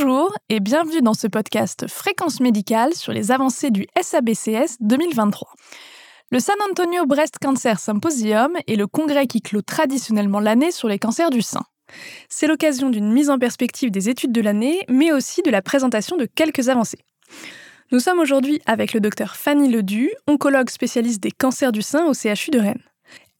[0.00, 5.48] Bonjour et bienvenue dans ce podcast Fréquence médicale sur les avancées du SABCS 2023.
[6.30, 11.00] Le San Antonio Breast Cancer Symposium est le congrès qui clôt traditionnellement l'année sur les
[11.00, 11.62] cancers du sein.
[12.28, 16.16] C'est l'occasion d'une mise en perspective des études de l'année, mais aussi de la présentation
[16.16, 17.00] de quelques avancées.
[17.90, 22.12] Nous sommes aujourd'hui avec le docteur Fanny Ledu, oncologue spécialiste des cancers du sein au
[22.14, 22.82] CHU de Rennes.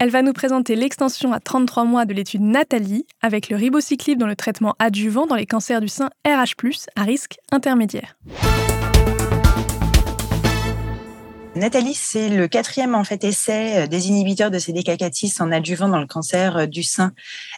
[0.00, 4.28] Elle va nous présenter l'extension à 33 mois de l'étude Nathalie avec le ribocyclib dans
[4.28, 6.54] le traitement adjuvant dans les cancers du sein RH+,
[6.94, 8.16] à risque intermédiaire.
[11.56, 15.98] Nathalie, c'est le quatrième en fait essai euh, des inhibiteurs de CDK4/6 en adjuvant dans
[15.98, 17.12] le cancer euh, du sein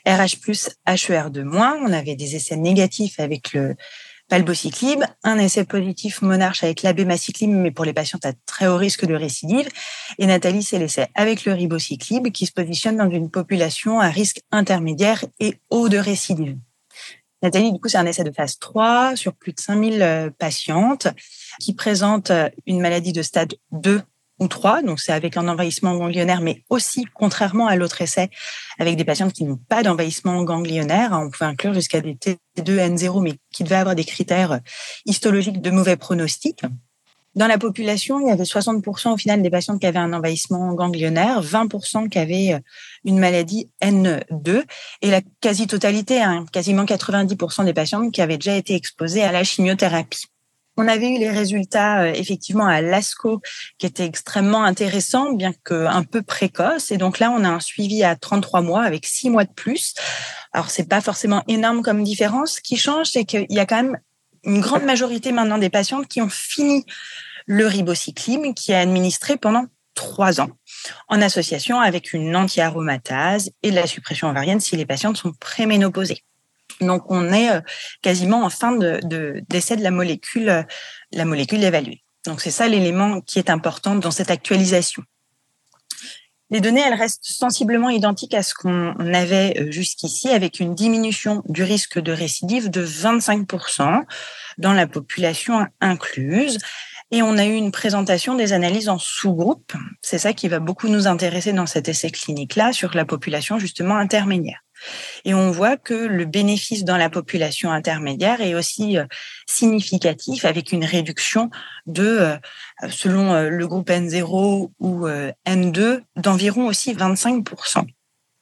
[0.07, 0.39] RH+,
[0.87, 1.77] HER2-.
[1.85, 3.75] On avait des essais négatifs avec le
[4.31, 9.05] palbociclib, un essai positif monarche avec l'abémaciclib, mais pour les patients à très haut risque
[9.05, 9.69] de récidive.
[10.19, 14.41] Et Nathalie, c'est l'essai avec le ribociclib qui se positionne dans une population à risque
[14.53, 16.57] intermédiaire et haut de récidive.
[17.43, 21.09] Nathalie, du coup, c'est un essai de phase 3 sur plus de 5000 euh, patientes
[21.59, 24.03] qui présentent euh, une maladie de stade 2
[24.41, 28.31] ou 3, donc c'est avec un envahissement ganglionnaire, mais aussi, contrairement à l'autre essai,
[28.79, 31.11] avec des patientes qui n'ont pas d'envahissement ganglionnaire.
[31.13, 34.61] On pouvait inclure jusqu'à des T2N0, mais qui devaient avoir des critères
[35.05, 36.63] histologiques de mauvais pronostic.
[37.37, 40.73] Dans la population, il y avait 60% au final des patientes qui avaient un envahissement
[40.75, 42.59] ganglionnaire, 20% qui avaient euh,
[43.05, 44.65] une maladie N2
[45.03, 49.45] et la quasi-totalité, hein, quasiment 90% des patientes qui avaient déjà été exposées à la
[49.45, 50.30] chimiothérapie.
[50.83, 53.43] On avait eu les résultats euh, effectivement à l'ASCO
[53.77, 56.91] qui étaient extrêmement intéressants, bien qu'un peu précoces.
[56.91, 59.93] Et donc là, on a un suivi à 33 mois avec 6 mois de plus.
[60.55, 62.55] Alors, c'est pas forcément énorme comme différence.
[62.55, 63.99] Ce qui change, c'est qu'il y a quand même
[64.43, 66.87] une grande majorité maintenant des patientes qui ont fini
[67.45, 70.49] le ribocycline qui est administré pendant trois ans
[71.09, 76.25] en association avec une anti-aromatase et de la suppression ovarienne si les patientes sont préménopausées.
[76.81, 77.61] Donc, on est euh,
[78.03, 80.63] quasiment en fin d'essai de, de la molécule, euh,
[81.13, 82.03] la molécule évaluée.
[82.27, 85.03] Donc, c'est ça l'élément qui est important dans cette actualisation.
[86.53, 91.43] Les données, elles restent sensiblement identiques à ce qu'on avait euh, jusqu'ici, avec une diminution
[91.49, 94.03] du risque de récidive de 25%
[94.59, 96.59] dans la population incluse.
[97.13, 99.73] Et on a eu une présentation des analyses en sous-groupe.
[100.03, 103.97] C'est ça qui va beaucoup nous intéresser dans cet essai clinique-là sur la population justement
[103.97, 104.61] intermédiaire.
[105.25, 109.05] Et on voit que le bénéfice dans la population intermédiaire est aussi euh,
[109.47, 111.51] significatif avec une réduction
[111.87, 112.37] de, euh,
[112.91, 115.07] selon euh, le groupe N0 ou
[115.47, 117.87] N2, d'environ aussi 25%.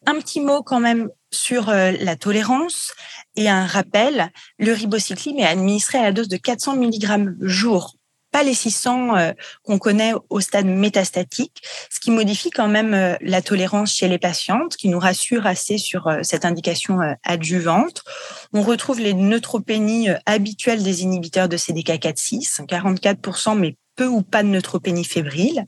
[0.06, 2.94] Un petit mot quand même sur la tolérance
[3.37, 7.97] et un rappel, le ribocycline est administré à la dose de 400 mg jour
[8.38, 9.32] pas les 600 euh,
[9.65, 11.60] qu'on connaît au stade métastatique,
[11.91, 15.76] ce qui modifie quand même euh, la tolérance chez les patientes, qui nous rassure assez
[15.76, 18.04] sur euh, cette indication adjuvante.
[18.53, 24.49] On retrouve les neutropénies habituelles des inhibiteurs de CDK4/6, 44%, mais peu ou pas de
[24.49, 25.65] neutropénie fébrile.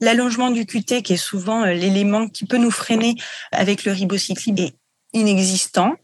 [0.00, 3.14] L'allongement du QT, qui est souvent l'élément qui peut nous freiner
[3.52, 4.74] avec le ribocycline, est
[5.12, 5.94] inexistant.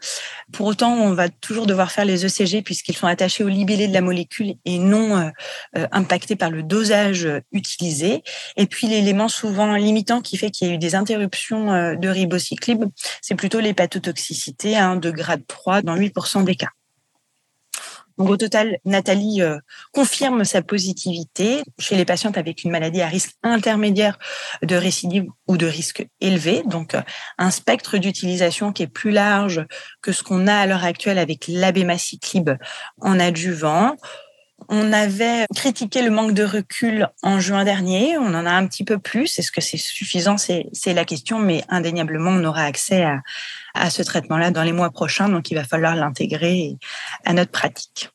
[0.52, 3.92] Pour autant, on va toujours devoir faire les ECG puisqu'ils sont attachés au libellé de
[3.92, 5.30] la molécule et non euh,
[5.76, 8.22] euh, impactés par le dosage utilisé.
[8.56, 12.08] Et puis l'élément souvent limitant qui fait qu'il y a eu des interruptions euh, de
[12.08, 12.84] ribocyclib,
[13.22, 16.68] c'est plutôt l'hépatotoxicité hein, de grade 3 dans 8% des cas.
[18.18, 19.58] Au total, Nathalie euh,
[19.92, 24.18] confirme sa positivité chez les patientes avec une maladie à risque intermédiaire
[24.62, 26.64] de récidive ou de risque élevé.
[26.66, 27.02] Donc euh,
[27.38, 29.64] un spectre d'utilisation qui est plus large
[30.02, 32.50] que ce qu'on a à l'heure actuelle avec l'abémaciclib
[33.00, 33.94] en adjuvant.
[34.70, 38.18] On avait critiqué le manque de recul en juin dernier.
[38.18, 39.38] On en a un petit peu plus.
[39.38, 40.36] Est-ce que c'est suffisant?
[40.36, 43.06] C'est la question, mais indéniablement, on aura accès
[43.74, 45.30] à, ce traitement-là dans les mois prochains.
[45.30, 46.76] Donc, il va falloir l'intégrer
[47.24, 48.10] à notre pratique.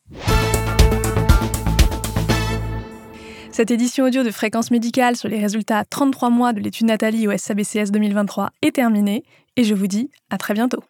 [3.51, 7.27] Cette édition audio de Fréquence médicale sur les résultats à 33 mois de l'étude Nathalie
[7.27, 9.23] au SABCS 2023 est terminée
[9.57, 10.83] et je vous dis à très bientôt.